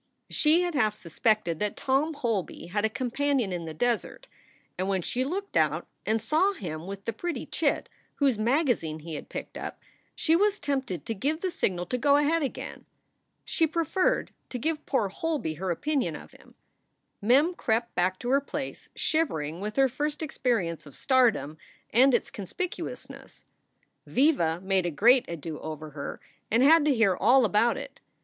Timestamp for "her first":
19.75-20.21